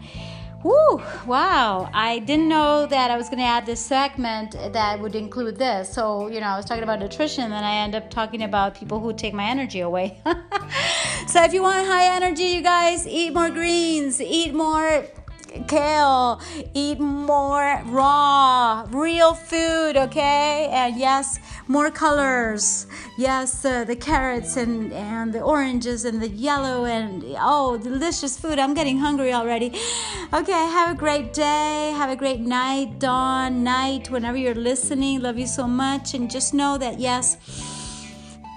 [0.64, 1.90] Woo, wow.
[1.92, 5.92] I didn't know that I was going to add this segment that would include this.
[5.92, 8.98] So, you know, I was talking about nutrition, and I end up talking about people
[8.98, 10.22] who take my energy away.
[11.26, 15.04] so, if you want high energy, you guys, eat more greens, eat more
[15.66, 16.40] kale,
[16.74, 20.68] eat more raw, real food, okay?
[20.72, 21.38] And yes,
[21.68, 22.86] more colors.
[23.16, 28.58] Yes, uh, the carrots and, and the oranges and the yellow and oh, delicious food.
[28.58, 29.68] I'm getting hungry already.
[30.32, 31.92] Okay, have a great day.
[31.96, 35.20] Have a great night, dawn, night, whenever you're listening.
[35.20, 36.14] Love you so much.
[36.14, 37.36] And just know that, yes,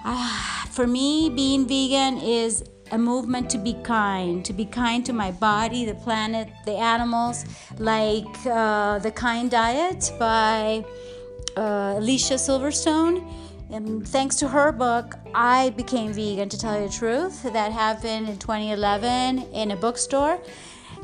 [0.05, 5.13] uh, for me, being vegan is a movement to be kind, to be kind to
[5.13, 7.45] my body, the planet, the animals,
[7.77, 10.83] like uh, The Kind Diet by
[11.55, 13.25] uh, Alicia Silverstone.
[13.69, 17.43] And thanks to her book, I became vegan, to tell you the truth.
[17.43, 20.39] That happened in 2011 in a bookstore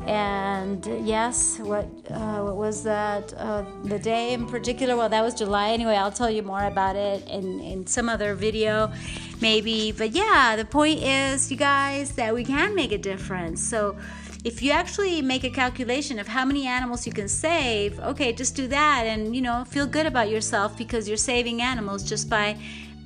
[0.06, 4.96] and yes what uh, what was that uh, the day in particular?
[4.96, 5.96] Well that was july anyway.
[5.96, 8.92] I'll tell you more about it in in some other video
[9.40, 9.92] maybe.
[9.92, 13.62] But yeah the point is you guys that we can make a difference.
[13.62, 13.96] So
[14.44, 18.54] if you actually make a calculation of how many animals you can save okay just
[18.54, 22.54] do that and you know feel good about yourself because you're saving animals just by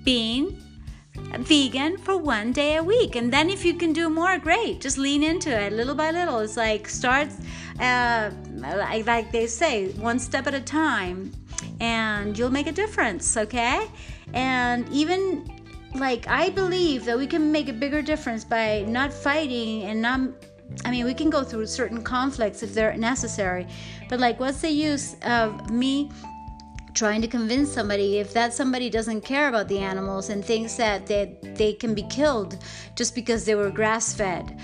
[0.02, 0.60] being
[1.38, 3.16] vegan for one day a week.
[3.16, 4.80] And then if you can do more, great.
[4.80, 6.38] Just lean into it little by little.
[6.40, 7.28] It's like start,
[7.80, 11.32] uh, like they say, one step at a time,
[11.80, 13.86] and you'll make a difference, okay?
[14.34, 15.50] And even
[15.94, 20.20] like I believe that we can make a bigger difference by not fighting and not
[20.84, 23.66] I mean, we can go through certain conflicts if they're necessary,
[24.08, 26.10] but like, what's the use of me
[26.98, 31.06] trying to convince somebody if that somebody doesn't care about the animals and thinks that
[31.06, 32.58] they, they can be killed
[32.96, 34.60] just because they were grass fed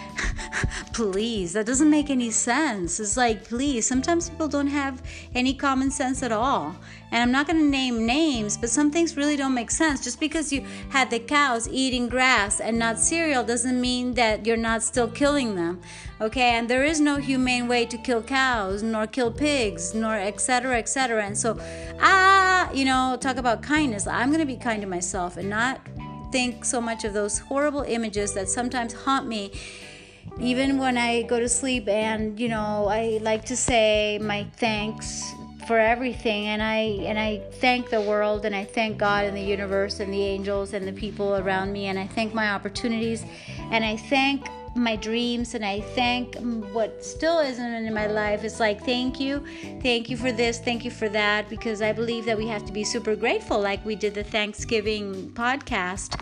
[0.94, 3.00] please that doesn't make any sense.
[3.00, 5.02] It's like please sometimes people don't have
[5.34, 6.76] any common sense at all.
[7.10, 10.04] And i'm not going to name names but some things really don't make sense.
[10.04, 14.56] Just because you had the cows eating grass and not cereal doesn't mean that you're
[14.56, 15.80] not still killing them
[16.20, 16.50] okay?
[16.56, 21.24] And there is no humane way to kill cows nor kill pigs nor etc etc
[21.24, 21.58] and so
[22.00, 24.06] ah you know talk about kindness.
[24.06, 25.80] I'm going to be kind to myself and not
[26.30, 29.50] think so much of those horrible images that sometimes haunt me
[30.40, 35.34] even when i go to sleep and you know i like to say my thanks
[35.66, 36.46] for everything.
[36.46, 36.76] And i
[37.08, 40.72] and i thank the world and i thank god and the universe and the angels
[40.74, 41.86] and the people around me.
[41.86, 43.24] And i thank my opportunities.
[43.70, 46.36] And i thank my dreams and I thank
[46.72, 48.44] what still isn't in my life.
[48.44, 49.44] It's like, thank you,
[49.82, 52.72] thank you for this, thank you for that, because I believe that we have to
[52.72, 56.20] be super grateful, like we did the Thanksgiving podcast.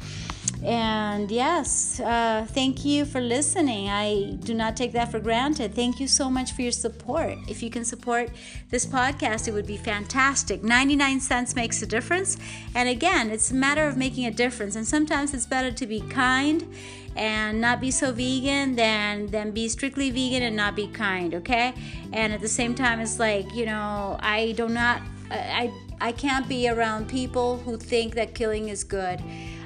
[0.64, 3.88] And yes, uh, thank you for listening.
[3.88, 5.74] I do not take that for granted.
[5.74, 7.36] Thank you so much for your support.
[7.48, 8.30] If you can support
[8.70, 10.62] this podcast, it would be fantastic.
[10.62, 12.36] 99 cents makes a difference.
[12.76, 14.76] And again, it's a matter of making a difference.
[14.76, 16.72] And sometimes it's better to be kind
[17.16, 21.74] and not be so vegan than than be strictly vegan and not be kind okay?
[22.12, 26.48] And at the same time it's like you know i do not i i can't
[26.48, 29.20] be around people who think that killing is good.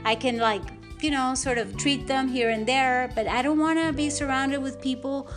[0.05, 0.62] I can like
[1.01, 4.09] you know sort of treat them here and there but i don't want to be
[4.09, 5.28] surrounded with people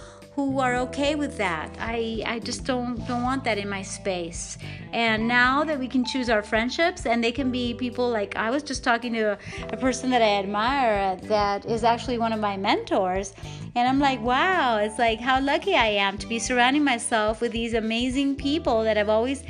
[0.45, 1.69] who are okay with that.
[1.79, 4.57] I, I just don't don't want that in my space.
[4.93, 8.49] And now that we can choose our friendships and they can be people like I
[8.49, 9.37] was just talking to a,
[9.73, 13.33] a person that I admire that is actually one of my mentors
[13.75, 17.51] and I'm like, wow, it's like how lucky I am to be surrounding myself with
[17.51, 19.43] these amazing people that I've always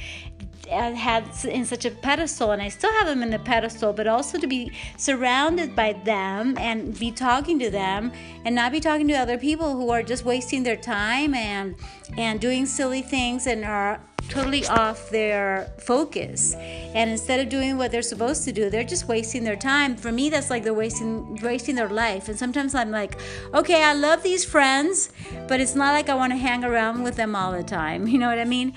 [0.70, 4.38] had in such a pedestal and I still have them in the pedestal but also
[4.38, 8.12] to be surrounded by them and be talking to them
[8.46, 11.76] and not be talking to other people who are just wasting their time and
[12.18, 16.54] and doing silly things and are totally off their focus.
[16.94, 19.96] And instead of doing what they're supposed to do they're just wasting their time.
[19.96, 22.30] For me that's like they're wasting wasting their life.
[22.30, 23.20] And sometimes i'm like
[23.54, 25.12] okay i love these friends
[25.48, 28.08] but it's not like i want to hang around with them all the time.
[28.10, 28.74] You know what i mean?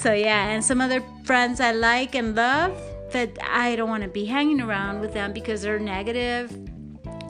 [0.00, 2.76] So yeah and some other friends i like and love
[3.12, 6.50] that i don't want to be hanging around with them because they're negative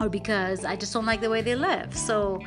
[0.00, 1.96] or because i just don't like the way they live.
[1.96, 2.40] So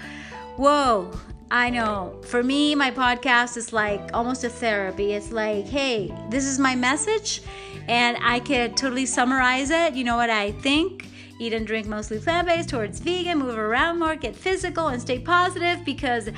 [0.57, 1.11] whoa
[1.52, 2.20] I know.
[2.24, 5.14] For me, my podcast is like almost a therapy.
[5.14, 7.41] It's like, hey, this is my message,
[7.88, 9.93] and I could totally summarize it.
[9.93, 11.08] You know what I think?
[11.38, 15.20] Eat and drink mostly plant based, towards vegan, move around more, get physical, and stay
[15.20, 16.30] positive because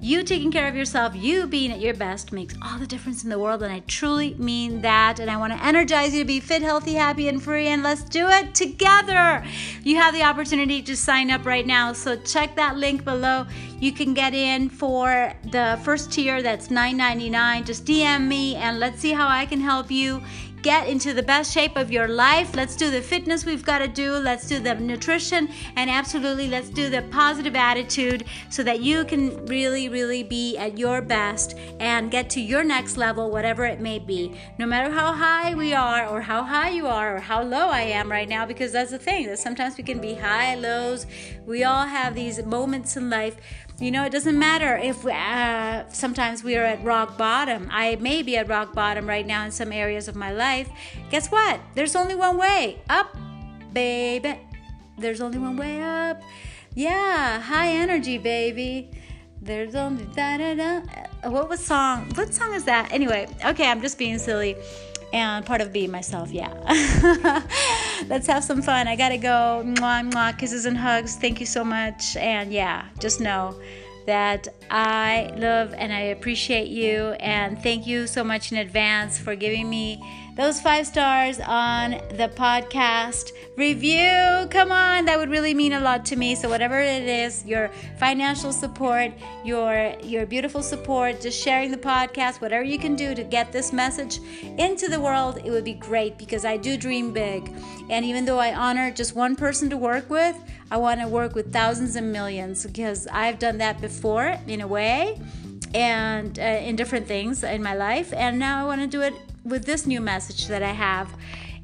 [0.00, 3.30] you taking care of yourself, you being at your best makes all the difference in
[3.30, 3.62] the world.
[3.62, 5.20] And I truly mean that.
[5.20, 7.68] And I want to energize you to be fit, healthy, happy, and free.
[7.68, 9.44] And let's do it together.
[9.82, 11.92] You have the opportunity to sign up right now.
[11.92, 13.46] So check that link below.
[13.80, 17.66] You can get in for the first tier that's $9.99.
[17.66, 20.22] Just DM me and let's see how I can help you
[20.62, 22.54] get into the best shape of your life.
[22.54, 24.12] Let's do the fitness we've got to do.
[24.14, 25.48] Let's do the nutrition.
[25.76, 30.78] And absolutely, let's do the positive attitude so that you can really, really be at
[30.78, 34.36] your best and get to your next level, whatever it may be.
[34.58, 37.82] No matter how high we are, or how high you are, or how low I
[37.82, 41.06] am right now, because that's the thing that sometimes we can be high, lows.
[41.44, 43.36] We all have these moments in life
[43.78, 47.68] you know, it doesn't matter if uh, sometimes we are at rock bottom.
[47.70, 50.70] I may be at rock bottom right now in some areas of my life.
[51.10, 51.60] Guess what?
[51.74, 53.14] There's only one way up,
[53.74, 54.40] baby.
[54.96, 56.22] There's only one way up.
[56.74, 58.90] Yeah, high energy, baby.
[59.42, 61.28] There's only da da da.
[61.28, 62.10] What was song?
[62.14, 62.90] What song is that?
[62.92, 64.56] Anyway, okay, I'm just being silly
[65.16, 66.52] and part of being myself, yeah.
[68.06, 68.86] Let's have some fun.
[68.86, 69.62] I gotta go.
[69.64, 71.16] Mwah, mwah, kisses and hugs.
[71.16, 72.16] Thank you so much.
[72.16, 73.58] And yeah, just know
[74.06, 77.12] that I love and I appreciate you.
[77.20, 80.02] And thank you so much in advance for giving me
[80.36, 84.46] those five stars on the podcast review.
[84.50, 86.34] Come on, that would really mean a lot to me.
[86.34, 89.12] So whatever it is, your financial support,
[89.46, 93.72] your your beautiful support, just sharing the podcast, whatever you can do to get this
[93.72, 94.20] message
[94.58, 97.50] into the world, it would be great because I do dream big.
[97.88, 100.36] And even though I honor just one person to work with,
[100.70, 104.66] I want to work with thousands and millions because I've done that before in a
[104.66, 105.20] way
[105.74, 109.14] and uh, in different things in my life and now I want to do it
[109.44, 111.14] with this new message that I have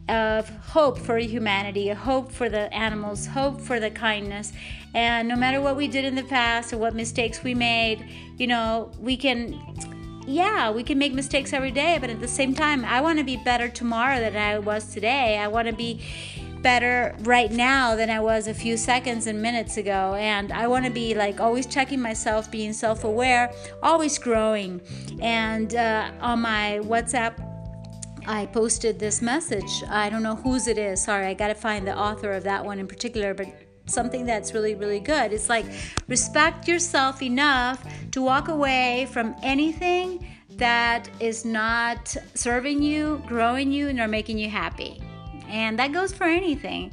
[0.08, 4.52] of hope for humanity, hope for the animals, hope for the kindness.
[4.94, 8.04] And no matter what we did in the past or what mistakes we made,
[8.36, 9.58] you know, we can,
[10.26, 13.24] yeah, we can make mistakes every day, but at the same time, I want to
[13.24, 15.38] be better tomorrow than I was today.
[15.38, 16.00] I want to be
[16.62, 20.14] better right now than I was a few seconds and minutes ago.
[20.14, 23.52] And I want to be like always checking myself, being self aware,
[23.82, 24.80] always growing.
[25.20, 27.34] And uh, on my WhatsApp,
[28.26, 29.82] I posted this message.
[29.88, 31.02] I don't know whose it is.
[31.02, 33.48] Sorry, I got to find the author of that one in particular, but
[33.86, 35.32] something that's really, really good.
[35.32, 35.66] It's like
[36.06, 43.92] respect yourself enough to walk away from anything that is not serving you, growing you,
[43.92, 45.02] nor making you happy.
[45.52, 46.92] And that goes for anything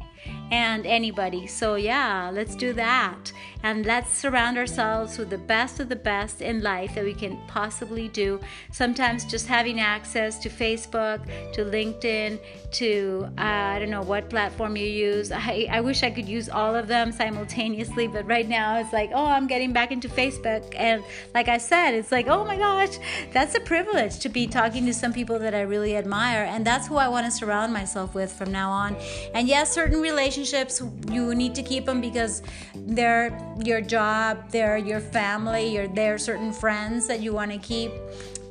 [0.51, 1.47] and anybody.
[1.47, 3.32] So, yeah, let's do that.
[3.64, 7.38] And let's surround ourselves with the best of the best in life that we can
[7.47, 8.39] possibly do.
[8.72, 12.39] Sometimes just having access to Facebook, to LinkedIn,
[12.72, 15.32] to uh, I don't know what platform you use.
[15.32, 19.12] I, I wish I could use all of them simultaneously, but right now it's like,
[19.14, 20.74] oh, I'm getting back into Facebook.
[20.78, 21.03] And
[21.34, 22.97] like I said, it's like, oh my gosh,
[23.34, 26.45] that's a privilege to be talking to some people that I really admire.
[26.45, 28.95] And that's who I want to surround myself with from now on.
[29.34, 32.41] And yes, certain relationships, you need to keep them because
[32.74, 37.91] they're your job, they're your family, you're there certain friends that you want to keep.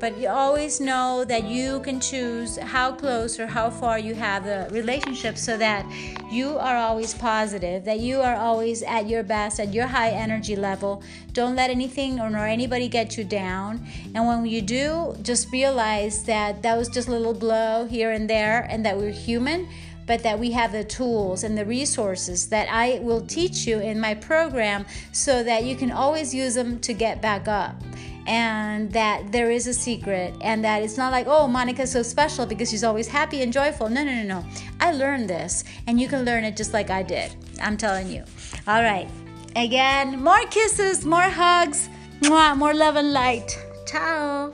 [0.01, 4.45] But you always know that you can choose how close or how far you have
[4.45, 5.85] the relationship so that
[6.31, 10.55] you are always positive, that you are always at your best, at your high energy
[10.55, 11.03] level.
[11.33, 13.85] Don't let anything or nor anybody get you down.
[14.15, 18.31] And when you do, just realize that that was just a little blow here and
[18.31, 19.69] there and that we're human
[20.09, 24.01] but that we have the tools and the resources that I will teach you in
[24.01, 27.77] my program so that you can always use them to get back up.
[28.27, 32.45] And that there is a secret and that it's not like oh monica's so special
[32.45, 33.89] because she's always happy and joyful.
[33.89, 34.45] No no no no.
[34.81, 37.35] I learned this and you can learn it just like i did.
[37.63, 38.25] I'm telling you.
[38.67, 39.09] All right.
[39.57, 41.89] Again more kisses more hugs
[42.29, 43.59] more love and light.
[43.87, 44.53] Ciao